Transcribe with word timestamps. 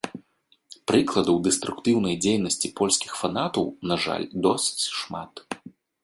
Прыкладаў 0.91 1.35
дэструктыўнай 1.47 2.15
дзейнасці 2.23 2.71
польскіх 2.81 3.11
фанатаў, 3.21 3.65
на 3.91 3.95
жаль, 4.05 4.25
досыць 4.47 4.89
шмат. 4.99 5.33